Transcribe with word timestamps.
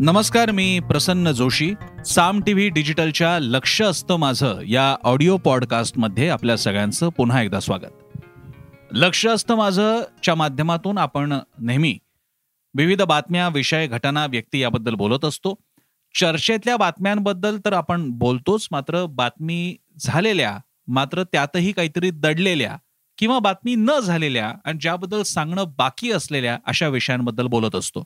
नमस्कार 0.00 0.50
मी 0.50 0.78
प्रसन्न 0.78 1.32
जोशी. 1.32 1.74
साम 2.06 2.40
टीव्ही 2.40 2.68
डिजिटलच्या 2.68 3.38
लक्ष 3.38 3.82
असतं 3.82 4.16
माझं 4.16 4.60
या 4.60 4.96
ऑडिओ 5.02 5.36
पॉडकास्टमध्ये 5.36 6.28
आपल्या 6.28 6.58
सगळ्यांचं 6.58 7.08
पुन्हा 7.08 7.42
एकदा 7.42 7.60
स्वागत. 7.60 8.18
लक्ष 8.92 9.26
असतं 9.26 9.54
माझं 9.54 10.02
च्या 10.22 10.34
माध्यमातून 10.34 10.98
आपण 10.98 11.32
नेहमी 11.58 11.98
विविध 12.74 13.02
बातम्या 13.02 13.48
विषय 13.48 13.86
घटना 13.86 14.26
व्यक्ती 14.26 14.58
याबद्दल 14.58 14.94
बोलत 14.94 15.24
असतो. 15.24 15.54
चर्चेतल्या 16.20 16.76
बातम्यांबद्दल 16.76 17.58
तर 17.64 17.72
आपण 17.72 18.10
बोलतोच 18.10 18.68
मात्र 18.70 19.06
बातमी 19.06 19.76
झालेल्या 19.98 20.58
मात्र 20.88 21.22
त्यातही 21.22 21.72
काहीतरी 21.72 22.10
दडलेल्या 22.10 22.76
किंवा 23.18 23.38
बातमी 23.38 23.74
न 23.74 23.90
झालेल्या 24.04 24.54
आणि 24.64 24.78
ज्याबद्दल 24.80 25.22
सांगणं 25.22 25.64
बाकी 25.78 26.10
असलेल्या 26.12 26.58
अशा 26.66 26.88
विषयांबद्दल 26.88 27.46
बोलत 27.46 27.74
असतो. 27.74 28.04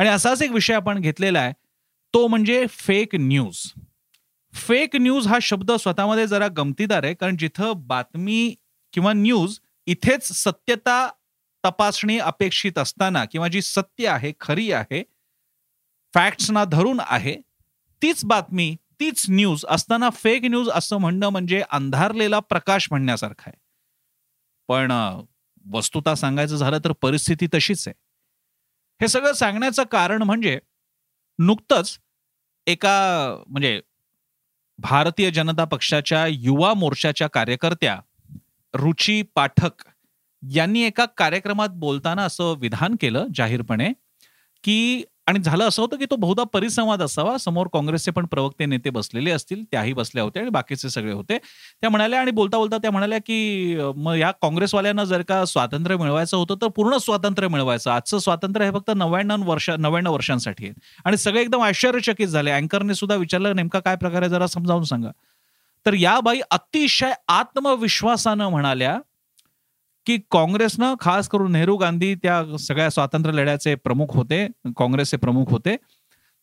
आणि 0.00 0.08
असाच 0.08 0.42
एक 0.42 0.50
विषय 0.50 0.74
आपण 0.74 1.00
घेतलेला 1.00 1.40
आहे 1.40 1.52
तो 2.14 2.26
म्हणजे 2.26 2.66
फेक 2.66 3.14
न्यूज 3.14 3.72
फेक 4.54 4.96
न्यूज 4.96 5.26
हा 5.26 5.38
शब्द 5.42 5.72
स्वतःमध्ये 5.72 6.26
जरा 6.26 6.48
गमतीदार 6.48 7.04
आहे 7.04 7.14
कारण 7.14 7.36
जिथं 7.36 7.72
बातमी 7.76 8.54
किंवा 8.92 9.12
न्यूज 9.12 9.58
इथेच 9.86 10.32
सत्यता 10.32 11.10
तपासणी 11.66 12.18
अपेक्षित 12.18 12.78
असताना 12.78 13.24
किंवा 13.24 13.48
जी 13.48 13.62
सत्य 13.62 14.08
आहे 14.08 14.32
खरी 14.40 14.72
आहे 14.72 15.02
फॅक्ट्सना 16.14 16.64
धरून 16.64 17.00
आहे 17.00 17.36
तीच 18.02 18.24
बातमी 18.24 18.76
तीच 19.00 19.26
न्यूज 19.28 19.64
असताना 19.68 20.10
फेक 20.10 20.44
न्यूज 20.44 20.68
असं 20.68 20.96
म्हणणं 20.96 21.28
म्हणजे 21.28 21.62
अंधारलेला 21.70 22.40
प्रकाश 22.40 22.88
म्हणण्यासारखा 22.90 23.44
आहे. 23.46 23.58
पण 24.68 24.92
वस्तुता 25.70 26.14
सांगायचं 26.14 26.56
झालं 26.56 26.78
तर 26.84 26.92
परिस्थिती 26.92 27.46
तशीच 27.54 27.88
आहे. 27.88 27.94
हे 29.00 29.08
सगळं 29.08 29.32
सांगण्याचं 29.32 29.82
कारण 29.82 30.22
म्हणजे 30.22 30.58
नुकतंच 31.38 31.98
एका 32.66 32.94
म्हणजे 33.48 33.80
भारतीय 34.78 35.30
जनता 35.30 35.64
पक्षाच्या 35.64 36.26
युवा 36.26 36.74
मोर्चाच्या 36.74 37.26
कार्यकर्त्या 37.26 38.00
रुची 38.74 39.22
पाठक 39.22 39.88
यांनी 40.42 40.82
एका 40.82 41.04
कार्यक्रमात 41.04 41.68
बोलताना 41.68 42.24
असं 42.24 42.54
विधान 42.58 42.96
केलं 43.00 43.26
जाहीरपणे 43.34 43.92
की 44.64 45.04
आणि 45.30 45.38
झालं 45.38 45.68
असं 45.68 45.82
होतं 45.82 45.96
की 45.96 46.04
तो 46.10 46.16
बहुधा 46.16 46.42
परिसंवाद 46.44 47.02
असावा. 47.02 47.36
समोर 47.38 47.66
काँग्रेसचे 47.72 48.10
पण 48.10 48.26
प्रवक्ते 48.26 48.66
नेते 48.66 48.90
बसलेले 48.90 49.30
असतील 49.30 49.62
त्याही 49.64 49.92
बसल्या 49.92 50.24
होत्या 50.24 50.42
आणि 50.42 50.50
बाकीचे 50.50 50.90
सगळे 50.90 51.12
होते. 51.12 51.38
त्या 51.80 51.90
म्हणाल्या 51.90 52.20
आणि 52.20 52.30
बोलता 52.30 52.58
बोलता 52.58 52.78
त्या 52.78 52.90
म्हणाल्या 52.90 53.18
की 53.18 53.76
मग 53.96 54.16
या 54.16 54.30
काँग्रेसवाल्यांना 54.30 55.04
जर 55.04 55.22
का 55.22 55.44
स्वातंत्र्य 55.44 55.96
मिळवायचं 55.96 56.36
होतं 56.36 56.54
तर 56.62 56.68
पूर्ण 56.68 56.96
स्वातंत्र्य 56.96 57.48
मिळवायचं. 57.48 57.90
आजचं 57.90 58.18
स्वातंत्र्य 58.18 58.66
हे 58.66 58.72
फक्त 58.72 58.90
नव्याण्णव 58.96 59.48
वर्ष 59.50 59.70
नव्याण्णव 59.70 60.12
वर्षांसाठी 60.12 60.64
आहे. 60.64 60.74
आणि 61.04 61.16
सगळे 61.16 61.40
एकदम 61.40 61.62
आश्चर्यचकित 61.62 62.28
झाले. 62.28 62.50
अँकरने 62.50 62.94
सुद्धा 62.94 63.16
विचारलं 63.16 63.56
नेमका 63.56 63.80
काय 63.80 63.96
प्रकारे 63.96 64.28
जरा 64.28 64.46
समजावून 64.46 64.84
सांगा. 64.84 65.10
तर 65.86 65.94
या 65.94 66.20
बाई 66.20 66.40
अतिशय 66.50 67.12
आत्मविश्वासानं 67.28 68.48
म्हणाल्या 68.48 68.98
की 70.06 70.18
काँग्रेसनं 70.30 70.94
खास 71.00 71.28
करून 71.28 71.52
नेहरू 71.52 71.76
गांधी 71.76 72.14
त्या 72.14 72.58
सगळ्या 72.58 72.90
स्वातंत्र्य 72.90 73.34
लढ्याचे 73.34 73.74
प्रमुख 73.74 74.06
होते 74.10 74.46
काँग्रेसचे 74.76 75.16
प्रमुख 75.16 75.46
होते. 75.50 75.76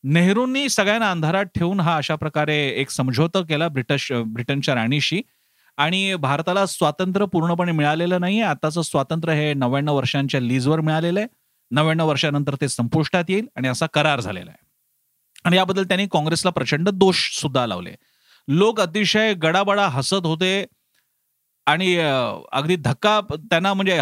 नेहरूंनी 0.03 0.69
सगळ्यांना 0.69 1.11
अंधारात 1.11 1.45
ठेवून 1.45 1.79
हा 1.79 1.97
अशा 1.97 2.15
प्रकारे 2.15 2.67
एक 2.67 2.89
समझोता 2.89 3.41
केला 3.41 3.67
ब्रिटिश 3.67 4.11
ब्रिटनच्या 4.11 4.75
राणीशी. 4.75 5.21
आणि 5.77 6.15
भारताला 6.15 6.65
स्वातंत्र्य 6.65 7.25
पूर्णपणे 7.25 7.71
मिळालेलं 7.71 8.21
नाहीये. 8.21 8.41
आताचं 8.41 8.81
स्वातंत्र्य 8.81 9.33
हे 9.33 9.53
नव्याण्णव 9.53 9.95
वर्षांच्या 9.95 10.39
लीजवर 10.39 10.81
मिळालेलं 10.81 11.19
आहे. 11.19 11.27
नव्याण्णव 11.71 12.09
वर्षानंतर 12.09 12.55
ते 12.61 12.67
संपुष्टात 12.67 13.23
येईल 13.29 13.47
आणि 13.55 13.67
असा 13.67 13.85
करार 13.85 14.19
झालेला 14.19 14.51
आहे. 14.51 14.65
आणि 15.43 15.57
याबद्दल 15.57 15.83
त्यांनी 15.83 16.07
काँग्रेसला 16.11 16.51
प्रचंड 16.51 16.89
दोष 16.89 17.41
सुद्धा 17.41 17.67
लावले. 17.67 17.95
लोक 18.47 18.81
अतिशय 18.81 19.33
गडाबडा 19.33 19.87
हसत 19.87 20.25
होते. 20.25 20.65
आणि 21.67 21.95
अगदी 22.51 22.75
धक्का 22.75 23.19
त्यांना 23.35 23.73
म्हणजे 23.73 23.99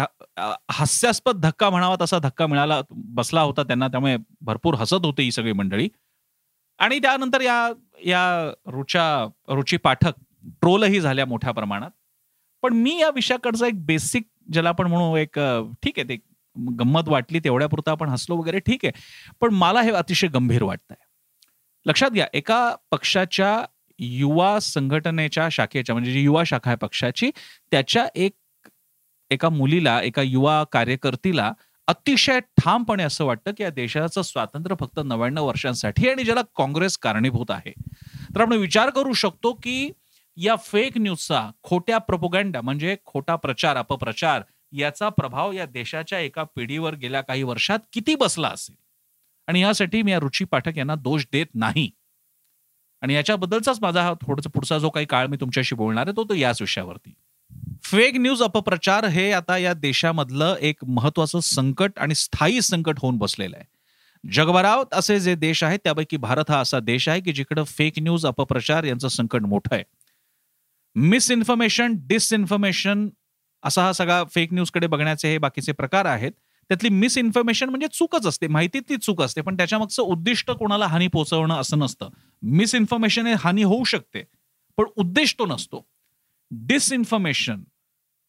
हास्यास्पद 0.70 1.40
धक्का 1.40 1.70
म्हणावा 1.70 1.96
तसा 2.00 2.18
धक्का 2.18 2.46
मिळाला 2.46 2.80
बसला 2.90 3.40
होता 3.42 3.62
त्यांना 3.62 3.88
त्यामुळे 3.88 4.16
भरपूर 4.40 4.74
हसत 4.74 5.04
होते 5.04 5.22
ही 5.22 5.32
सगळी 5.32 5.52
मंडळी. 5.52 5.88
आणि 6.78 6.98
त्यानंतर 6.98 7.40
या 7.40 7.68
या 8.06 8.22
रुचा 8.66 9.06
रुची 9.48 9.76
पाठक 9.76 10.12
ट्रोलही 10.60 11.00
झाल्या 11.00 11.26
मोठ्या 11.26 11.52
प्रमाणात. 11.52 11.90
पण 12.62 12.72
मी 12.72 12.98
या 13.00 13.10
विषयाकडचा 13.10 13.66
एक 13.66 13.84
बेसिक 13.86 14.28
ज्याला 14.52 14.68
आपण 14.68 14.86
म्हणू 14.86 15.16
एक 15.16 15.38
ठीक 15.82 15.98
आहे 15.98 16.08
ते 16.08 16.16
गंमत 16.56 17.08
वाटली 17.08 17.40
तेवढ्यापुरता 17.44 17.90
आपण 17.90 18.08
हसलो 18.08 18.36
वगैरे 18.36 18.58
ठीक 18.58 18.84
आहे. 18.84 18.92
पण 19.40 19.54
मला 19.54 19.80
हे 19.82 19.90
अतिशय 19.90 20.28
गंभीर 20.28 20.62
वाटतंय. 20.62 20.96
लक्षात 21.86 22.10
घ्या 22.10 22.26
एका 22.34 22.74
पक्षाच्या 22.90 23.64
युवा 23.98 24.60
संघटनेच्या 24.60 25.48
शाखेच्या 25.48 25.94
म्हणजे 25.94 26.12
जी 26.12 26.20
युवा 26.20 26.44
शाखा 26.44 26.70
आहे 26.70 26.76
पक्षाची 26.76 27.30
त्याच्या 27.70 28.06
एक 28.14 28.32
एका 29.30 29.48
मुलीला 29.48 30.02
एका 30.02 30.22
युवा 30.22 30.64
कार्यकर्तीला 30.64 31.52
अतिशय 31.86 32.40
ठामपणे 32.40 33.02
असं 33.02 33.24
वाटतं 33.24 33.50
की 33.50 33.62
या 33.62 33.70
देशाचं 33.70 34.22
स्वातंत्र्य 34.22 34.76
फक्त 34.80 35.00
नव्याण्णव 35.04 35.46
वर्षांसाठी 35.46 36.08
आणि 36.08 36.24
ज्याला 36.24 36.40
काँग्रेस 36.56 36.98
कारणीभूत 36.98 37.50
आहे. 37.50 37.72
तर 38.34 38.40
आपण 38.40 38.52
विचार 38.52 38.90
करू 38.90 39.12
शकतो 39.12 39.52
की 39.52 39.90
या 40.36 40.56
फेक 40.56 40.98
न्यूजचा 40.98 41.50
खोट्या 41.62 41.98
प्रपोगँडा 41.98 42.60
म्हणजे 42.60 42.96
खोटा 43.04 43.36
प्रचार 43.36 43.76
अपप्रचार 43.76 44.42
याचा 44.72 45.08
प्रभाव 45.08 45.52
या 45.52 45.66
देशाच्या 45.66 46.18
एका 46.18 46.42
पिढीवर 46.42 46.94
गेल्या 46.94 47.20
काही 47.20 47.42
वर्षात 47.42 47.78
किती 47.92 48.14
बसला 48.14 48.48
असेल? 48.48 48.76
आणि 49.46 49.60
यासाठी 49.60 50.02
मी 50.02 50.12
या 50.12 50.18
रुची 50.18 50.44
पाठक 50.44 50.78
यांना 50.78 50.94
दोष 50.94 51.26
देत 51.32 51.46
नाही. 51.54 51.90
आणि 53.06 53.14
याच्याबद्दलचाच 53.14 53.78
माझा 53.82 54.02
हा 54.02 54.12
थोडासा 54.12 54.50
पुढचा 54.50 54.78
जो 54.78 54.90
काही 54.90 55.06
काळ 55.06 55.26
मी 55.26 55.36
तुमच्याशी 55.36 55.74
बोलणार 55.74 56.06
आहे 56.06 56.16
तो 56.16 56.24
तो 56.24 56.34
याच 56.34 56.62
विषयावरती. 56.62 57.14
फेक 57.84 58.16
न्यूज 58.16 58.42
अपप्रचार 58.42 59.04
हे 59.04 59.32
आता 59.32 59.58
या 59.58 59.72
देशामधलं 59.72 60.56
एक 60.60 60.76
महत्वाचं 60.84 61.40
संकट 61.40 61.98
आणि 61.98 62.14
स्थायी 62.14 62.62
संकट 62.62 62.98
होऊन 62.98 63.18
बसलेलं 63.18 63.56
आहे. 63.56 63.64
जगभरात 64.32 64.94
असे 64.94 65.20
जे 65.20 65.34
देश 65.34 65.64
आहेत 65.64 65.78
त्यापैकी 65.84 66.16
भारत 66.16 66.50
हा 66.50 66.60
असा 66.60 66.80
देश 66.80 67.08
आहे 67.08 67.20
की 67.20 67.32
जिकडं 67.32 67.64
फेक 67.64 67.92
न्यूज 67.98 68.26
अपप्रचार 68.26 68.84
यांचं 68.84 69.08
संकट 69.08 69.42
मोठं 69.42 69.74
आहे. 69.74 69.84
मिसइन्फॉर्मेशन 70.94 71.94
डिसइन्फॉर्मेशन 71.98 73.08
असा 73.62 73.82
हा 73.82 73.92
सगळा 73.92 74.24
फेक 74.24 74.52
न्यूजकडे 74.52 74.86
बघण्याचे 74.86 75.28
हे 75.28 75.38
बाकीचे 75.38 75.72
प्रकार 75.72 76.04
आहेत. 76.04 76.32
त्यातली 76.68 76.88
मिसइन्फॉर्मेशन 76.88 77.68
म्हणजे 77.68 77.86
चूकच 77.92 78.26
असते 78.26 78.46
माहितीतली 78.46 78.96
चूक 78.96 79.22
असते 79.22 79.40
पण 79.40 79.56
त्याच्यामागचं 79.56 80.02
उद्दिष्ट 80.02 80.50
कोणाला 80.50 80.86
हानी 80.86 81.06
पोहोचवणं 81.08 81.54
असं 81.54 81.78
नसतं. 81.78 82.08
मिसइन्फॉर्मेशन 82.42 83.26
हे 83.26 83.34
हानी 83.34 83.62
होऊ 83.62 83.84
शकते 83.84 84.22
पण 84.78 84.84
उद्देश 84.96 85.34
तो 85.38 85.46
नसतो. 85.46 85.86
डिसइन्फॉर्मेशन 86.50 87.62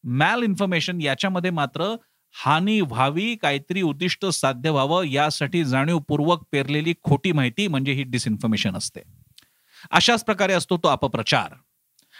मॅल 0.04 0.42
इन्फॉर्मेशन 0.42 1.00
याच्यामध्ये 1.00 1.50
मात्र 1.50 1.94
हानी 2.34 2.80
व्हावी 2.80 3.36
काहीतरी 3.36 3.82
उद्दिष्ट 3.82 4.26
साध्य 4.26 4.70
व्हावं 4.70 5.04
यासाठी 5.04 5.64
जाणीवपूर्वक 5.64 6.42
पेरलेली 6.52 6.94
खोटी 7.02 7.32
माहिती 7.32 7.66
म्हणजे 7.68 7.92
ही 7.92 8.02
डिसइन्फॉर्मेशन 8.02 8.76
असते. 8.76 9.00
अशाच 9.90 10.24
प्रकारे 10.24 10.52
असतो 10.52 10.76
तो 10.76 10.88
अपप्रचार. 10.88 11.54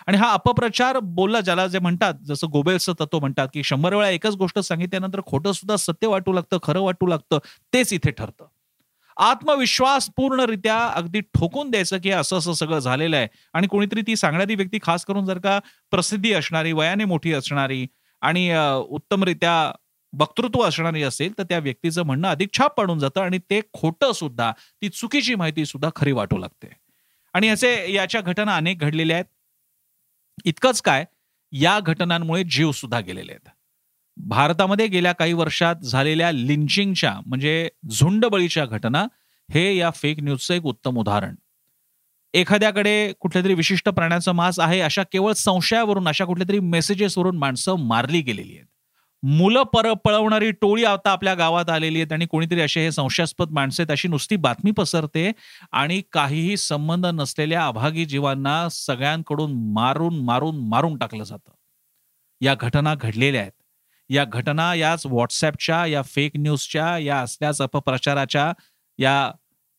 आणि 0.06 0.16
हा 0.16 0.32
अपप्रचार 0.32 0.98
बोलला 0.98 1.40
ज्याला 1.40 1.66
जे 1.66 1.78
म्हणतात 1.78 2.14
जसं 2.24 2.46
गोबेलचं 2.52 2.92
तत्व 3.00 3.18
म्हणतात 3.18 3.48
की 3.54 3.62
शंभर 3.62 3.94
वेळा 3.94 4.10
एकच 4.10 4.34
गोष्ट 4.36 4.58
सांगितल्यानंतर 4.58 5.20
खोटं 5.26 5.52
सुद्धा 5.52 5.76
सत्य 5.76 6.06
वाटू 6.06 6.32
लागतं 6.32 6.58
खरं 6.62 6.80
वाटू 6.80 7.06
लागतं 7.06 7.38
तेच 7.72 7.92
इथे 7.92 8.10
ठरतं. 8.10 8.46
आत्मविश्वास 9.18 10.08
पूर्णरित्या 10.16 10.76
अगदी 10.86 11.20
ठोकून 11.20 11.70
द्यायचं 11.70 11.98
की 11.98 12.10
असं 12.10 12.38
असं 12.38 12.52
सगळं 12.52 12.78
झालेलं 12.78 13.16
आहे. 13.16 13.28
आणि 13.54 13.66
कोणीतरी 13.66 14.02
ती 14.06 14.16
सांगणारी 14.16 14.54
व्यक्ती 14.54 14.78
खास 14.82 15.04
करून 15.04 15.24
जर 15.26 15.38
का 15.38 15.58
प्रसिद्धी 15.90 16.32
असणारी 16.32 16.72
वयाने 16.72 17.04
मोठी 17.04 17.32
असणारी 17.32 17.86
आणि 18.22 18.50
उत्तमरित्या 18.88 19.72
वक्तृत्व 20.12 20.62
असणारी 20.62 21.02
असेल 21.02 21.32
तर 21.38 21.42
त्या 21.42 21.58
व्यक्तीचं 21.58 22.02
म्हणणं 22.02 22.28
अधिक 22.28 22.48
छाप 22.52 22.76
पाडून 22.76 22.98
जातं 22.98 23.20
आणि 23.20 23.38
ते 23.50 23.60
खोटं 23.72 24.12
सुद्धा 24.12 24.52
ती 24.82 24.88
चुकीची 24.88 25.34
माहिती 25.34 25.64
सुद्धा 25.66 25.90
खरी 25.96 26.12
वाटू 26.12 26.38
लागते. 26.38 26.68
आणि 27.34 27.48
याचे 27.48 27.92
याच्या 27.92 28.20
घटना 28.20 28.56
अनेक 28.56 28.78
घडलेल्या 28.78 29.16
आहेत. 29.16 29.26
इतकंच 30.44 30.80
काय 30.82 31.04
या 31.52 31.78
घटनांमुळे 31.80 32.42
जीव 32.44 32.70
सुद्धा 32.72 33.00
गेलेले 33.00 33.32
आहेत. 33.32 33.48
भारतामध्ये 34.18 34.86
गेल्या 34.86 35.12
काही 35.12 35.32
वर्षात 35.32 35.76
झालेल्या 35.76 36.32
लिंचिंगच्या 36.32 37.20
म्हणजे 37.26 37.68
झुंडबळीच्या 37.90 38.66
घटना 38.66 39.06
हे 39.54 39.76
या 39.76 39.90
फेक 39.90 40.20
न्यूजचं 40.20 40.54
एक 40.54 40.64
उत्तम 40.64 40.98
उदाहरण. 40.98 41.34
एखाद्याकडे 42.34 43.12
कुठल्या 43.20 43.44
तरी 43.44 43.54
विशिष्ट 43.54 43.88
प्राण्याचं 43.88 44.32
मांस 44.32 44.60
आहे 44.60 44.80
अशा 44.80 45.02
केवळ 45.02 45.32
संशयावरून 45.32 46.08
अशा 46.08 46.24
कुठल्या 46.24 46.48
तरी 46.48 46.58
मेसेजेसवरून 46.58 47.36
माणसं 47.36 47.74
मारली 47.74 48.20
गेलेली 48.20 48.54
आहेत. 48.54 48.66
मुलं 49.22 49.62
पर 49.62 49.92
पळवणारी 49.94 50.50
टोळी 50.50 50.84
आता 50.84 51.10
आपल्या 51.10 51.34
गावात 51.34 51.70
आलेली 51.70 51.98
आहेत 52.00 52.12
आणि 52.12 52.26
कोणीतरी 52.26 52.60
असे 52.60 52.80
हे 52.80 52.92
संशयास्पद 52.92 53.50
माणसं 53.50 53.82
आहेत 53.82 53.90
अशी 53.90 54.08
नुसती 54.08 54.36
बातमी 54.36 54.70
पसरते 54.70 55.32
आणि 55.72 56.02
काहीही 56.12 56.56
संबंध 56.56 57.06
नसलेल्या 57.06 57.66
अभागी 57.66 58.04
जीवांना 58.04 58.68
सगळ्यांकडून 58.68 59.72
मारून 59.72 60.18
मारून 60.18 60.68
मारून 60.68 60.98
टाकलं 60.98 61.24
जातं. 61.24 61.52
या 62.40 62.54
घटना 62.60 62.94
घडलेल्या 62.94 63.40
आहेत. 63.40 63.57
या 64.10 64.24
घटना 64.24 64.74
याच 64.74 65.06
व्हॉट्सॲपच्या 65.06 65.86
या 65.86 66.02
फेक 66.02 66.32
न्यूजच्या 66.36 66.98
या 66.98 67.20
असल्याच 67.20 67.62
अपप्रचाराच्या 67.62 68.52
या 68.98 69.32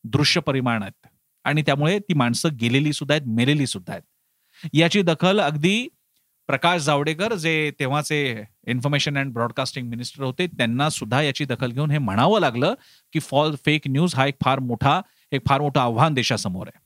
दृश्य 0.04 0.42
परिमाण 0.42 0.84
आहेत. 0.84 1.08
आणि 1.44 1.62
त्यामुळे 1.62 2.00
ती 2.00 2.14
माणसं 2.14 2.50
गेलेली 2.62 2.94
सुद्धा 2.94 3.16
आहेत 3.16 3.28
मेलेली 3.28 3.68
सुद्धा 3.68 3.94
आहेत. 3.94 4.04
याची 4.74 5.02
दखल 5.02 5.40
अगदी 5.40 5.88
प्रकाश 6.48 6.82
जावडेकर 6.82 7.34
जे 7.34 7.72
तेव्हाचे 7.80 8.44
इन्फॉर्मेशन 8.68 9.18
अँड 9.18 9.34
ब्रॉडकास्टिंग 9.34 9.90
मिनिस्टर 9.90 10.24
होते 10.24 10.48
त्यांना 10.48 10.90
सुद्धा 10.90 11.22
याची 11.22 11.46
दखल 11.46 11.72
घेऊन 11.72 11.92
हे 11.92 11.98
म्हणावं 11.98 12.40
लागलं 12.40 12.74
की 13.14 13.20
फॉल 13.20 13.56
फेक 13.66 13.82
न्यूज 13.88 14.16
हा 14.16 14.26
एक 14.28 14.36
फार 14.44 14.60
मोठा 14.60 15.02
एक 15.32 15.42
फार 15.48 15.62
मोठं 15.62 15.80
आव्हान 15.80 16.14
देशासमोर 16.14 16.68
आहे. 16.68 16.80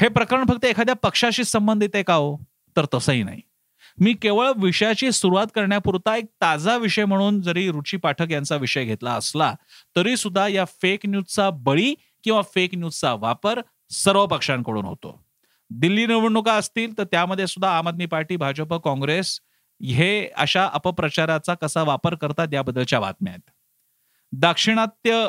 हे 0.00 0.08
प्रकरण 0.08 0.44
फक्त 0.48 0.64
एखाद्या 0.64 0.94
पक्षाशी 0.94 1.44
संबंधित 1.44 1.88
आहे 1.94 2.02
का 2.02 2.14
हो? 2.14 2.36
तर 2.76 2.86
तसंही 2.94 3.22
नाही. 3.22 3.40
मी 4.00 4.12
केवळ 4.12 4.52
विषयाची 4.56 5.12
सुरुवात 5.12 5.46
करण्यापुरता 5.54 6.16
एक 6.16 6.24
ताजा 6.40 6.76
विषय 6.76 7.04
म्हणून 7.04 7.40
जरी 7.40 7.70
रुची 7.70 7.96
पाठक 7.96 8.30
यांचा 8.30 8.56
विषय 8.56 8.84
घेतला 8.84 9.12
असला 9.12 9.54
तरी 9.96 10.16
सुद्धा 10.16 10.48
या 10.48 10.64
फेक 10.82 11.00
न्यूजचा 11.06 11.50
बळी 11.50 11.94
किंवा 12.24 12.42
फेक 12.54 12.74
न्यूजचा 12.74 13.12
वापर 13.14 13.60
सर्व 13.90 14.26
पक्षांकडून 14.26 14.84
होतो. 14.84 15.24
दिल्ली 15.70 16.06
निवडणुका 16.06 16.54
असतील 16.54 16.98
तर 16.98 17.04
त्यामध्ये 17.04 17.46
सुद्धा 17.46 17.76
आम 17.78 17.88
आदमी 17.88 18.06
पार्टी 18.06 18.36
भाजप 18.36 18.74
काँग्रेस 18.74 19.40
हे 19.80 20.28
अशा 20.36 20.66
अपप्रचाराचा 20.74 21.54
कसा 21.54 21.82
वापर 21.82 22.14
करतात 22.14 22.48
याबद्दलच्या 22.52 23.00
बातम्या 23.00 23.32
आहेत. 23.32 23.50
दाक्षिणात्य 24.32 25.26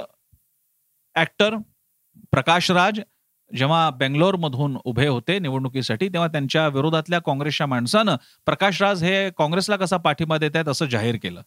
ऍक्टर 1.15 1.55
प्रकाश 2.31 2.71
राज 2.71 2.99
जेव्हा 3.57 3.89
बेंगलोरमधून 3.89 4.77
उभे 4.85 5.07
होते 5.07 5.39
निवडणुकीसाठी 5.39 6.07
तेव्हा 6.07 6.27
त्यांच्या 6.27 6.67
विरोधातल्या 6.67 7.19
काँग्रेसच्या 7.19 7.67
माणसानं 7.67 8.15
प्रकाश 8.45 8.81
राज 8.81 9.03
हे 9.03 9.29
काँग्रेसला 9.29 9.75
कसा 9.75 9.97
पाठिंबा 9.97 10.37
देत 10.37 10.51
आहेत 10.55 10.67
असं 10.67 10.85
जाहीर 10.85 11.15
केलं. 11.23 11.41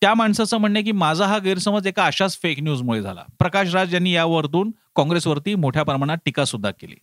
त्या 0.00 0.14
माणसाचं 0.14 0.58
म्हणणे 0.58 0.82
की 0.82 0.92
माझा 0.92 1.26
हा 1.26 1.38
गैरसमज 1.38 1.86
एका 1.86 2.04
अशाच 2.04 2.38
फेक 2.42 2.60
न्यूजमुळे 2.60 3.02
झाला. 3.02 3.24
प्रकाश 3.38 3.74
राज 3.74 3.94
यांनी 3.94 4.12
यावरतून 4.12 4.70
काँग्रेसवरती 4.96 5.54
मोठ्या 5.54 5.82
प्रमाणात 5.82 6.18
टीका 6.24 6.44
सुद्धा 6.44 6.70
केली. 6.70 6.96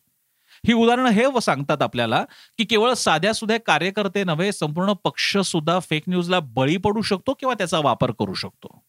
ही 0.67 0.73
उदाहरणं 0.73 1.09
हे 1.09 1.25
सांगतात 1.41 1.81
आपल्याला 1.81 2.23
की 2.57 2.63
केवळ 2.63 2.93
साध्या 2.93 3.33
सुद्धा 3.33 3.57
कार्यकर्ते 3.65 4.23
नव्हे 4.23 4.51
संपूर्ण 4.51 4.93
पक्ष 4.93 5.37
सुद्धा 5.37 5.79
फेक 5.79 6.03
न्यूजला 6.07 6.39
बळी 6.39 6.77
पडू 6.77 7.01
शकतो 7.01 7.33
किंवा 7.33 7.53
त्याचा 7.53 7.79
वापर 7.79 8.11
करू 8.11 8.33
शकतो. 8.33 8.81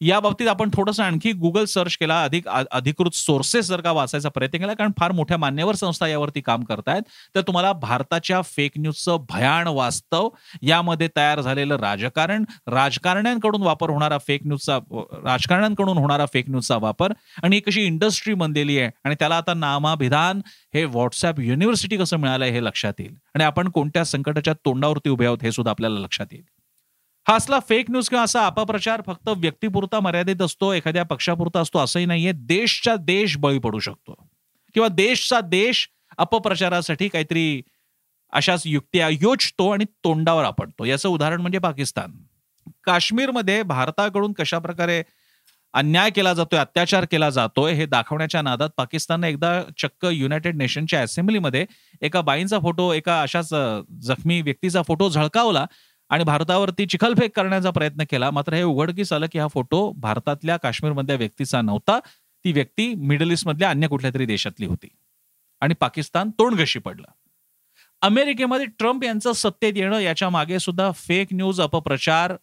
या 0.00 0.20
बाबतीत 0.20 0.48
आपण 0.48 0.70
थोडंसं 0.74 1.02
आणखी 1.02 1.32
गुगल 1.32 1.64
सर्च 1.64 1.96
केला 1.96 2.22
अधिक 2.22 2.48
अधिकृत 2.48 3.14
सोर्सेस 3.14 3.68
जर 3.68 3.80
का 3.80 3.92
वाचायचा 3.92 4.28
प्रयत्न 4.28 4.58
केला 4.58 4.74
कारण 4.74 4.90
फार 4.98 5.12
मोठ्या 5.12 5.36
मान्यवर 5.36 5.74
संस्था 5.74 6.06
यावरती 6.06 6.40
काम 6.40 6.64
करतायत 6.64 7.02
तर 7.34 7.40
तुम्हाला 7.40 7.72
भारताच्या 7.72 8.42
फेक 8.42 8.72
न्यूजचं 8.76 9.24
भयान 9.30 9.66
वास्तव 9.66 10.28
यामध्ये 10.62 11.08
तयार 11.16 11.40
झालेलं 11.40 11.76
राजकारण 11.76 12.44
राजकारण्यांकडून 12.66 13.62
वापर 13.62 13.90
होणारा 13.90 14.18
फेक 14.18 14.46
न्यूजचा 14.46 14.78
राजकारण्यांकडून 15.24 15.98
होणारा 15.98 16.26
फेक 16.26 16.50
न्यूजचा 16.50 16.76
वापर 16.76 17.12
आणि 17.42 17.56
एक 17.56 17.66
अशी 17.66 17.82
इंडस्ट्री 17.82 18.34
बनलेली 18.34 18.78
आहे 18.78 18.90
आणि 19.04 19.14
त्याला 19.14 19.36
आता 19.36 19.54
नामाभिधान 19.54 20.40
हे 20.74 20.84
व्हॉट्सअप 20.84 21.40
युनिव्हर्सिटी 21.40 21.96
कसं 21.96 22.16
मिळालंय 22.16 22.50
हे 22.50 22.64
लक्षात 22.64 22.92
येईल. 22.98 23.14
आणि 23.34 23.44
आपण 23.44 23.68
कोणत्या 23.68 24.04
संकटाच्या 24.04 24.54
तोंडावरती 24.54 25.10
उभे 25.10 25.26
आहोत 25.26 25.38
हे 25.42 25.52
सुद्धा 25.52 25.70
आपल्याला 25.70 25.98
लक्षात 26.00 26.26
येईल. 26.32 26.44
हा 27.28 27.34
असला 27.36 27.58
फेक 27.68 27.90
न्यूज 27.90 28.08
किंवा 28.08 28.22
असा 28.24 28.44
अपप्रचार 28.46 29.00
फक्त 29.06 29.28
व्यक्तीपुरता 29.28 30.00
मर्यादित 30.00 30.42
असतो 30.42 30.72
एखाद्या 30.72 31.02
पक्षापुरता 31.02 31.60
असतो 31.60 31.78
असंही 31.78 32.06
नाहीये. 32.06 32.32
देशचा 32.32 32.94
देश 32.96 33.36
बळी 33.38 33.58
पडू 33.58 33.78
शकतो. 33.78 34.14
किंवा 34.74 34.88
देशचा 34.88 35.40
देश 35.40 35.86
अपप्रचारासाठी 36.18 37.08
काहीतरी 37.08 37.62
अशाच 38.32 38.62
युक्त्या 38.66 39.08
योजतो 39.08 39.70
आणि 39.70 39.84
तोंडावर 40.04 40.44
आपटतो 40.44 40.84
याचं 40.84 41.08
उदाहरण 41.08 41.40
म्हणजे 41.40 41.58
पाकिस्तान. 41.58 42.12
काश्मीरमध्ये 42.84 43.62
भारताकडून 43.62 44.32
कशा 44.32 44.58
प्रकारे 44.58 45.02
अन्याय 45.74 46.10
केला 46.10 46.32
जातोय 46.34 46.58
अत्याचार 46.58 47.04
केला 47.10 47.30
जातोय 47.30 47.72
हे 47.72 47.86
दाखवण्याच्या 47.86 48.42
नादात 48.42 48.70
पाकिस्तानने 48.76 49.28
एकदा 49.28 49.60
चक्क 49.78 50.06
युनायटेड 50.12 50.56
नेशनच्या 50.56 51.00
असेंब्लीमध्ये 51.02 51.64
एका 52.02 52.20
बाईंचा 52.20 52.58
फोटो 52.58 52.92
एका 52.92 53.20
अशाच 53.22 53.48
जखमी 54.02 54.40
व्यक्तीचा 54.42 54.82
फोटो 54.82 55.08
झळकावला. 55.08 55.64
आणि 56.08 56.24
भारतावरती 56.24 56.86
चिखलफेक 56.86 57.36
करण्याचा 57.36 57.70
प्रयत्न 57.70 58.04
केला. 58.10 58.30
मात्र 58.30 58.54
हे 58.54 58.62
उघडकीस 58.62 59.12
आलं 59.12 59.26
की 59.32 59.38
हा 59.38 59.48
फोटो 59.48 59.92
भारतातल्या 59.92 60.56
काश्मीरमधल्या 60.56 61.16
व्यक्तीचा 61.16 61.62
नव्हता. 61.62 61.98
ती 62.44 62.52
व्यक्ती 62.52 62.94
मिडल 62.94 63.30
ईस्टमधल्या 63.30 63.70
अन्य 63.70 63.88
कुठल्या 63.88 64.10
तरी 64.14 64.26
देशातली 64.26 64.66
होती. 64.66 64.88
आणि 65.60 65.74
पाकिस्तान 65.74 66.30
तोंडघशी 66.30 66.78
पडलं. 66.78 67.06
अमेरिकेमध्ये 68.02 68.66
ट्रम्प 68.66 69.04
यांचं 69.04 69.32
सत्तेत 69.32 69.72
येणं 69.76 69.98
याच्या 69.98 70.30
मागे 70.30 70.58
सुद्धा 70.58 70.90
फेक 70.90 71.28
न्यूज 71.32 71.60
अपप्रचार 71.60 72.36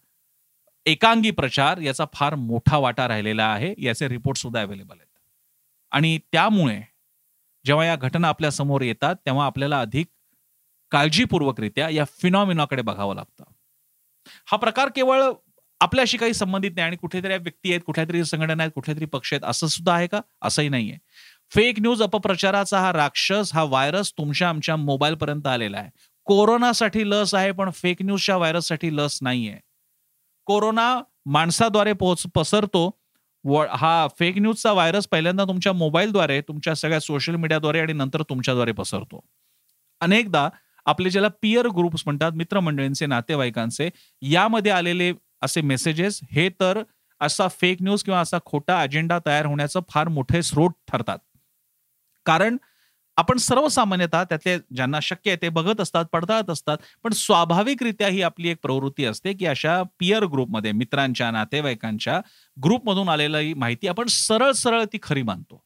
एकांगी 0.86 1.32
प्रचार 1.32 1.78
याचा 1.78 2.06
फार 2.14 2.36
मोठा 2.36 2.78
वाटा 2.78 3.08
राहिलेला 3.08 3.46
आहे. 3.46 3.76
याचे 3.78 4.08
रिपोर्ट 4.08 4.38
सुद्धा 4.38 4.62
अवेलेबल 4.62 4.96
आहेत. 4.96 5.20
आणि 5.92 6.20
त्यामुळे 6.32 6.82
जेव्हा 7.66 7.86
या 7.86 7.96
घटना 7.96 8.28
आपल्यासमोर 8.28 8.82
येतात 8.82 9.16
तेव्हा 9.26 9.46
आपल्याला 9.46 9.80
अधिक 9.80 10.08
काळजीपूर्वकरित्या 10.92 11.90
या 11.90 12.06
फिनॉमिनाकडे 12.06 12.82
बघावं 12.82 13.16
लागतं. 13.16 13.44
हा 14.46 14.58
प्रकार 14.58 14.90
केवळ 14.96 15.32
आपल्याशी 15.82 16.18
काही 16.18 16.34
संबंधित 16.34 16.72
नाही 16.76 16.88
आणि 16.88 16.96
कुठेतरी 16.96 17.38
व्यक्ती 17.38 17.70
आहेत 17.70 17.82
कुठल्या 17.86 18.06
तरी 18.10 18.24
संघटना 18.26 18.64
आहेत 18.64 18.72
कुठल्या 18.76 18.96
तरी 18.98 19.06
पक्ष 19.06 19.34
आहेत 19.34 19.46
असं 19.46 19.68
सुद्धा 19.68 19.94
आहे 19.94 20.08
का? 20.08 20.22
असंही 20.42 20.70
नाहीये. 20.70 20.98
फेक 21.54 21.80
न्यूज 21.80 22.04
अपप्रचाराचा 22.04 22.80
हा 22.80 22.94
राक्षस 22.94 23.52
हा 23.54 23.64
व्हायरस 23.64 24.12
तुमच्या 24.18 24.50
आमच्या 24.50 24.76
मोबाईल 24.76 25.16
पर्यंत 25.16 25.48
आलेला 25.48 25.78
आहे. 25.78 25.90
कोरोनासाठी 26.26 27.10
लस 27.10 27.36
आहे 27.36 27.52
पण 27.52 27.70
फेक 27.70 28.02
न्यूजच्या 28.02 28.38
व्हायरससाठी 28.38 28.98
लस 28.98 29.20
नाहीये. 29.22 29.58
कोरोना 30.46 31.02
माणसाद्वारे 31.26 31.94
पोहोच 31.94 32.24
पसरतो. 32.36 32.90
हा 33.70 34.08
फेक 34.20 34.38
न्यूजचा 34.38 34.72
व्हायरस 34.72 35.08
पहिल्यांदा 35.08 35.44
तुमच्या 35.44 35.74
मोबाईलद्वारे 35.74 36.42
तुमच्या 36.42 36.76
सगळ्या 36.76 37.00
सोशल 37.00 37.36
मीडियाद्वारे 37.36 37.80
आणि 37.80 37.94
नंतर 37.94 38.22
तुमच्याद्वारे 38.22 38.72
पसरतो. 38.72 39.20
अनेकदा 40.02 40.50
आपले 40.86 41.10
ज्याला 41.10 41.28
पियर 41.42 41.68
ग्रुप्स 41.68 42.04
म्हणतात 42.06 42.32
मित्रमंडळींचे 42.32 43.06
नातेवाईकांचे 43.06 43.90
यामध्ये 44.22 44.72
आलेले 44.72 45.12
असे 45.42 45.62
मेसेजेस 45.62 46.20
हे 46.32 46.50
तर 46.60 46.82
असा 47.22 47.48
फेक 47.48 47.82
न्यूज 47.82 48.04
किंवा 48.04 48.20
असा 48.20 48.38
खोटा 48.46 48.82
अजेंडा 48.82 49.20
तयार 49.26 49.46
होण्याचं 49.46 49.80
फार 49.90 50.08
मोठे 50.08 50.42
स्रोत 50.44 50.72
ठरतात. 50.92 51.18
कारण 52.26 52.58
आपण 53.18 53.38
सर्वसामान्यतः 53.38 54.24
त्यातले 54.24 54.58
ज्यांना 54.76 55.00
शक्य 55.00 55.32
आहे 55.32 55.42
ते 55.42 55.50
बघत 55.50 55.82
असतात 55.82 56.06
पडताळत 56.06 56.50
असतात 56.50 56.78
पण 57.04 57.14
स्वाभाविकरित्या 57.14 58.08
ही 58.08 58.22
आपली 58.22 58.50
एक 58.50 58.58
प्रवृत्ती 58.62 59.06
असते 59.06 59.34
की 59.34 59.46
अशा 59.46 59.82
पियर 60.00 60.26
ग्रुपमध्ये 60.26 60.72
मित्रांच्या 60.72 61.30
नातेवाईकांच्या 61.32 62.20
ग्रुपमधून 62.58 63.10
आलेली 63.10 63.54
माहिती 63.54 63.88
आपण 63.88 64.08
सरळ 64.08 64.52
सरळ 64.52 64.84
ती 64.84 64.98
खरी 65.04 65.22
मानतो. 65.22 65.64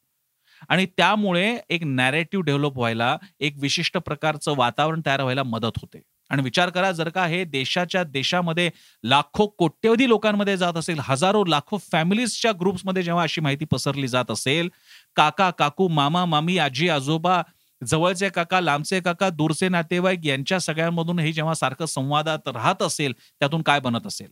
आणि 0.70 0.86
त्यामुळे 0.98 1.58
एक 1.70 1.84
नॅरेटिव्ह 1.84 2.46
डेव्हलप 2.46 2.78
व्हायला 2.78 3.18
एक 3.40 3.58
विशिष्ट 3.58 3.98
प्रकारचं 3.98 4.56
वातावरण 4.58 5.02
तयार 5.06 5.22
व्हायला 5.22 5.44
मदत 5.44 5.78
होते. 5.82 6.02
आणि 6.30 6.44
विचार 6.44 6.70
करा 6.70 6.92
जर 6.92 7.10
का 7.10 7.26
हे 7.26 7.44
देशाच्या 7.44 8.04
देशामध्ये 8.04 8.70
लाखो 9.04 9.46
कोट्यवधी 9.48 10.08
लोकांमध्ये 10.10 10.58
जात 10.58 10.78
असेल 10.78 11.00
हजारो 11.00 11.44
लाखो 11.46 11.78
फॅमिलीजच्या 11.92 12.52
ग्रुप्समध्ये 12.52 13.04
जेव्हा 13.04 13.24
अशी 13.24 13.42
माहिती 13.42 13.66
पसरली 13.66 14.08
जात 14.08 14.32
असेल 14.32 14.70
काका 15.16 15.50
काकू 15.50 15.88
मामा 15.88 16.26
मामी 16.26 16.58
आजी 16.58 16.90
आजोबा 16.90 17.42
जवळचे 17.82 18.30
काका 18.30 18.62
लांबचे 18.62 19.00
काका 19.00 19.30
दूरचे 19.30 19.70
नातेवाईक 19.70 20.26
यांच्या 20.26 20.60
सगळ्यांमधून 20.60 21.20
हे 21.20 21.32
जेव्हा 21.34 21.54
सारखं 21.54 21.86
संवादात 21.86 22.48
राहत 22.48 22.82
असेल 22.82 23.14
त्यातून 23.40 23.62
काय 23.62 23.80
बनत 23.80 24.08
असेल? 24.08 24.30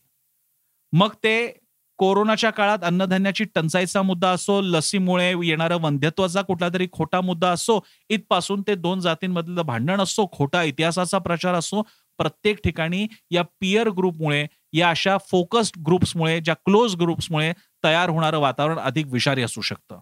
मग 0.93 1.13
ते 1.23 1.35
कोरोनाच्या 1.97 2.49
काळात 2.49 2.83
अन्नधान्याची 2.83 3.43
टंचाईचा 3.43 4.01
मुद्दा 4.01 4.29
असो 4.29 4.61
लसीमुळे 4.61 5.31
येणारा 5.43 5.75
वंध्यत्वाचा 5.75 6.41
कुठला 6.41 6.69
तरी 6.69 6.87
खोटा 6.91 7.21
मुद्दा 7.21 7.51
असो 7.51 7.79
इथपासून 8.09 8.61
ते 8.61 8.75
दोन 8.75 8.99
जातींमधलं 8.99 9.61
भांडण 9.61 10.01
असो 10.01 10.25
खोटा 10.33 10.63
इतिहासाचा 10.63 11.17
प्रचार 11.17 11.55
असो 11.55 11.81
प्रत्येक 12.17 12.57
ठिकाणी 12.63 13.07
या 13.31 13.41
पियर 13.61 13.89
ग्रुपमुळे 13.89 14.45
या 14.73 14.89
अशा 14.89 15.17
फोकस्ड 15.17 15.79
ग्रुप्समुळे 15.85 16.39
ज्या 16.39 16.55
क्लोज 16.55 16.95
ग्रुप्समुळे 16.95 17.53
तयार 17.83 18.09
होणारं 18.09 18.39
वातावरण 18.39 18.79
अधिक 18.79 19.07
विषारी 19.07 19.43
असू 19.43 19.61
शकतं. 19.61 19.99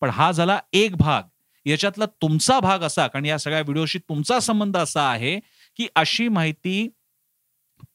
पण 0.00 0.10
हा 0.10 0.30
झाला 0.32 0.58
एक 0.72 0.96
भाग. 0.96 1.22
याच्यातला 1.66 2.06
तुमचा 2.22 2.60
भाग 2.60 2.82
असा 2.82 3.06
कारण 3.06 3.24
या 3.24 3.38
सगळ्या 3.38 3.60
व्हिडिओशी 3.60 3.98
तुमचा 3.98 4.40
संबंध 4.40 4.76
असा 4.76 5.08
आहे 5.10 5.38
की 5.76 5.86
अशी 5.96 6.28
माहिती 6.28 6.88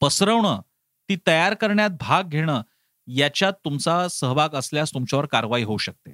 पसरवणं 0.00 0.60
ती 1.08 1.16
तयार 1.26 1.54
करण्यात 1.54 1.90
भाग 2.00 2.28
घेणं 2.28 2.62
याच्यात 3.08 3.52
तुमचा 3.64 4.06
सहभाग 4.08 4.54
असल्यास 4.54 4.94
तुमच्यावर 4.94 5.26
कारवाई 5.26 5.62
होऊ 5.62 5.78
शकते. 5.78 6.12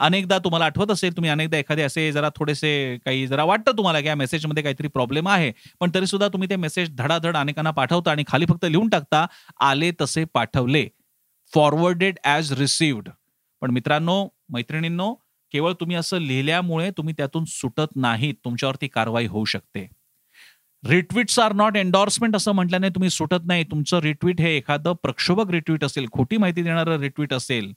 अनेकदा 0.00 0.38
तुम्हाला 0.38 0.64
आठवत 0.64 0.90
असेल 0.90 1.16
तुम्ही 1.16 1.30
अनेकदा 1.30 1.56
एखादे 1.58 1.82
असे 1.82 2.10
जरा 2.12 2.28
थोडेसे 2.36 2.98
काही 3.04 3.26
जरा 3.26 3.44
वाटतं 3.44 3.76
तुम्हाला 3.78 4.00
की 4.00 4.06
या 4.06 4.14
मेसेजमध्ये 4.14 4.62
काहीतरी 4.62 4.88
प्रॉब्लेम 4.88 5.28
आहे. 5.28 5.52
पण 5.80 5.90
तरी 5.94 6.06
सुद्धा 6.06 6.28
तुम्ही 6.28 6.48
ते 6.50 6.56
मेसेज 6.56 6.90
धडाधड 6.90 7.36
अनेकांना 7.36 7.70
पाठवता 7.70 8.10
आणि 8.10 8.24
खाली 8.28 8.46
फक्त 8.48 8.64
लिहून 8.64 8.88
टाकता 8.88 9.26
आले 9.60 9.90
तसे 10.00 10.24
पाठवले. 10.24 10.86
फॉरवर्डेड 11.52 12.18
ॲज 12.24 12.52
रिसिव्ड 12.52 13.08
पण 13.62 13.70
मित्रांनो 13.70 14.26
मैत्रिणींनो 14.48 15.14
केवळ 15.52 15.72
तुम्ही 15.72 15.96
असं 15.96 16.18
लिहिल्यामुळे 16.18 16.90
तुम्ही 16.90 17.14
त्यातून 17.16 17.44
सुटत 17.44 17.96
नाहीत. 17.96 18.34
तुमच्यावरती 18.44 18.88
कारवाई 18.88 19.26
होऊ 19.26 19.44
शकते. 19.44 19.86
रिट्विट्स 20.84 21.38
आर 21.38 21.52
नॉट 21.52 21.76
एन्डॉर्समेंट 21.76 22.36
असं 22.36 22.52
म्हटल्याने 22.52 22.88
तुम्ही 22.88 23.10
सुटत 23.10 23.46
नाही. 23.46 23.64
तुमचं 23.64 23.98
रिट्विट 23.98 24.40
हे 24.40 24.56
एखादं 24.56 24.92
प्रक्षोभक 25.02 25.50
रिट्विट 25.50 25.84
असेल 25.84 26.06
खोटी 26.12 26.36
माहिती 26.36 26.62
देणारं 26.62 26.98
रिट्विट 26.98 27.32
असेल. 27.32 27.72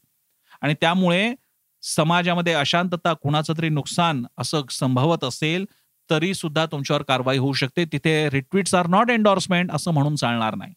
आणि 0.62 0.74
त्यामुळे 0.82 1.34
समाजामध्ये 1.82 2.54
अशांतता 2.54 3.14
कुणाचं 3.14 3.54
तरी 3.58 3.70
नुकसान 3.70 4.26
असं 4.38 4.62
संभवत 4.72 5.24
असेल 5.24 5.66
तरी 6.10 6.34
सुद्धा 6.34 6.66
तुमच्यावर 6.66 7.02
कारवाई 7.02 7.38
होऊ 7.38 7.54
शकते. 7.54 7.86
तिथे 7.86 8.30
रिट्वीट्स 8.30 8.76
आर 8.76 8.88
नॉट 8.88 9.10
एन्डॉर्समेंट 9.10 9.72
असं 9.72 9.92
म्हणून 9.92 10.16
चालणार 10.16 10.56
नाही. 10.56 10.74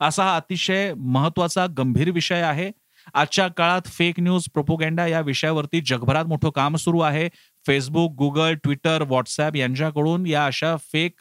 असा 0.00 0.24
हा 0.24 0.36
अतिशय 0.36 0.92
महत्त्वाचा 0.94 1.66
गंभीर 1.78 2.10
विषय 2.10 2.40
आहे. 2.40 2.70
आजच्या 3.14 3.48
काळात 3.48 3.82
फेक 3.86 4.20
न्यूज 4.20 4.44
प्रोपोगेंडा 4.54 5.06
या 5.06 5.20
विषयावरती 5.20 5.80
जगभरात 5.80 6.24
मोठं 6.24 6.50
काम 6.50 6.76
सुरू 6.76 7.00
आहे. 7.00 7.28
फेसबुक 7.66 8.14
गुगल 8.14 8.54
ट्विटर 8.54 9.02
व्हॉट्सअप 9.02 9.56
यांच्याकडून 9.56 10.26
या 10.26 10.46
अशा 10.46 10.76
फेक 10.76 11.20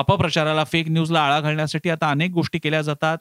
अपप्रचाराला 0.00 0.64
फेक 0.64 0.88
न्यूजला 0.88 1.20
आळा 1.20 1.40
घालण्यासाठी 1.40 1.90
आता 1.90 2.10
अनेक 2.10 2.30
गोष्टी 2.30 2.58
केल्या 2.58 2.82
जातात. 2.82 3.18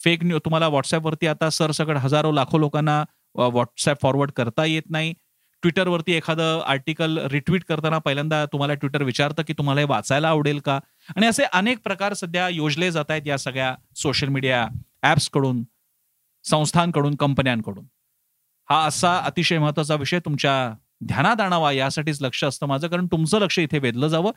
फेक 0.00 0.24
न्यूज 0.24 0.40
तुम्हाला 0.44 0.68
व्हॉट्सअपवरती 0.68 1.26
आता 1.26 1.50
सरसकट 1.50 1.96
हजारो 1.96 2.32
लाखो 2.32 2.58
लोकांना 2.58 3.02
व्हॉट्सअप 3.34 4.02
फॉरवर्ड 4.02 4.30
करता 4.30 4.64
येत 4.64 4.90
नाही. 4.90 5.14
ट्विटरवरती 5.62 6.12
एखादं 6.12 6.60
आर्टिकल 6.66 7.18
रिट्वीट 7.30 7.64
करताना 7.68 7.98
पहिल्यांदा 7.98 8.44
तुम्हाला 8.46 8.74
ट्विटर 8.74 9.02
विचारतं 9.02 9.42
की 9.46 9.52
तुम्हाला 9.52 9.80
हे 9.80 9.86
वाचायला 9.86 10.28
आवडेल 10.28 10.58
का? 10.58 10.78
आणि 11.16 11.26
असे 11.26 11.44
अनेक 11.52 11.78
प्रकार 11.84 12.14
सध्या 12.14 12.48
योजले 12.48 12.90
जात 12.90 13.10
आहेत 13.10 13.26
या 13.26 13.38
सगळ्या 13.38 13.74
सोशल 13.96 14.28
मीडिया 14.28 14.66
ऍप्सकडून 15.02 15.62
संस्थांकडून 16.44 17.14
कंपन्यांकडून. 17.14 17.84
हा 18.70 18.84
असा 18.86 19.18
अतिशय 19.18 19.58
महत्त्वाचा 19.58 19.94
विषय 19.94 20.18
तुमच्या 20.18 20.54
ध्यानात 21.04 21.40
आणावा 21.40 21.72
यासाठीच 21.72 22.22
लक्ष 22.22 22.44
असतं 22.44 22.66
माझं 22.66 22.88
कारण 22.88 23.06
तुमचं 23.06 23.40
लक्ष 23.40 23.58
इथे 23.58 23.78
वेधलं 23.78 24.08
जावं. 24.08 24.30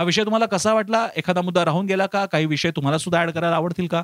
हा 0.00 0.04
विषय 0.04 0.24
तुम्हाला 0.24 0.46
कसा 0.46 0.74
वाटला? 0.74 1.08
एखादा 1.16 1.42
मुद्दा 1.42 1.64
राहून 1.64 1.86
गेला 1.86 2.06
का? 2.06 2.26
काही 2.26 2.46
विषय 2.46 2.70
तुम्हाला 2.70 2.98
सुद्धा 2.98 3.22
ऍड 3.22 3.30
करायला 3.30 3.56
आवडतील 3.56 3.86
का? 3.86 4.02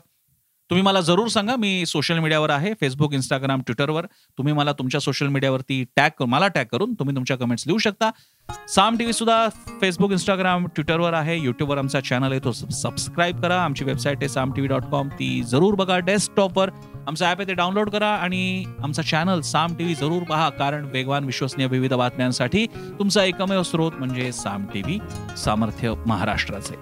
तुम्ही 0.71 0.83
मला 0.83 1.01
जरूर 1.01 1.29
सांगा. 1.29 1.57
मी 1.57 1.87
सोशल 1.87 2.19
मीडियावर 2.19 2.51
आहे. 2.51 2.73
फेसबुक 2.81 3.13
इंस्टाग्राम 3.13 3.61
ट्विटरवर 3.61 4.07
तुम्ही 4.39 4.53
मला 4.55 4.73
तुमच्या 4.73 5.01
सोशल 5.01 5.27
मीडियावरती 5.27 5.85
टॅग 5.97 6.11
मला 6.21 6.49
टॅग 6.49 6.65
करून 6.65 6.95
तुम्ही 6.95 7.15
तुमच्या 7.15 7.37
कमेंट्स 7.37 7.67
लिहू 7.67 7.79
शकता. 7.79 8.11
साम 8.69 8.97
टीव्ही 8.97 9.13
सुद्धा 9.13 9.49
फेसबुक 9.81 10.11
इंस्टाग्राम 10.11 10.67
ट्विटरवर 10.67 11.13
आहे. 11.13 11.39
युट्यूबवर 11.39 11.79
आमचा 11.79 12.01
चॅनल 12.01 12.31
आहे. 12.31 12.41
तो 12.45 12.53
सबस्क्राईब 12.53 13.41
करा. 13.41 13.65
आमची 13.65 13.85
वेबसाईट 13.85 14.17
आहे 14.17 14.29
साम 14.29 14.53
टीव्ही 14.53 14.69
डॉट 14.69 14.83
कॉम 14.83 15.09
ती 15.09 15.43
जरूर 15.43 15.75
बघा. 15.75 15.99
डेस्कटॉपवर 15.99 16.71
आमचं 17.07 17.25
ॲप 17.25 17.39
आहे 17.39 17.49
ते 17.49 17.55
डाउनलोड 17.55 17.91
करा 17.91 18.09
आणि 18.09 18.65
आमचा 18.83 19.03
चॅनल 19.03 19.41
साम 19.41 19.75
टीव्ही 19.75 19.95
जरूर 19.95 20.23
पहा 20.23 20.49
कारण 20.49 20.85
वेगवान 20.85 21.25
विश्वसनीय 21.25 21.67
विविध 21.67 21.95
बातम्यांसाठी 21.95 22.67
तुमचा 22.99 23.25
एकमेव 23.25 23.63
स्रोत 23.63 23.93
म्हणजे 23.99 24.33
साम 24.33 24.67
टीव्ही 24.75 24.99
सामर्थ्य 25.37 25.95
महाराष्ट्राचे. 26.07 26.75